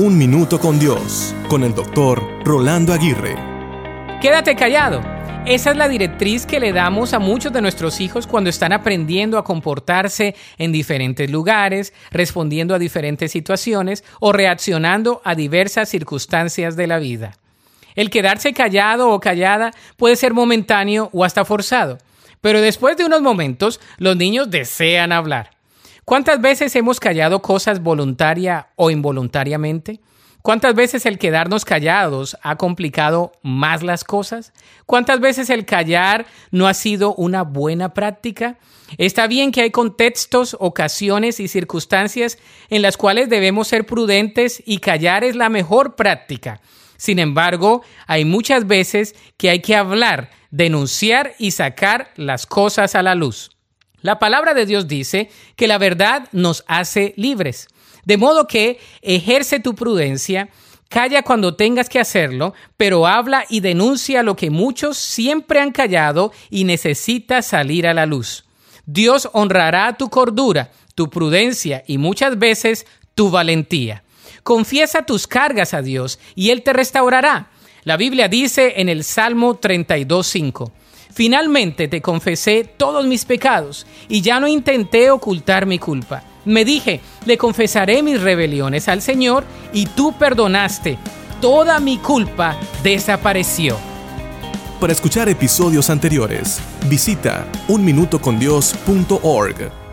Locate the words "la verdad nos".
55.66-56.64